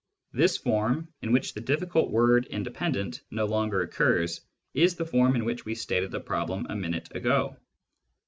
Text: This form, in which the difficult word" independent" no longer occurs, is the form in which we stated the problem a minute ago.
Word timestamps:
This 0.33 0.57
form, 0.57 1.13
in 1.21 1.31
which 1.31 1.53
the 1.53 1.61
difficult 1.61 2.09
word" 2.09 2.47
independent" 2.49 3.21
no 3.29 3.45
longer 3.45 3.81
occurs, 3.83 4.41
is 4.73 4.95
the 4.95 5.05
form 5.05 5.35
in 5.35 5.45
which 5.45 5.63
we 5.63 5.75
stated 5.75 6.09
the 6.09 6.19
problem 6.19 6.65
a 6.71 6.75
minute 6.75 7.15
ago. 7.15 7.55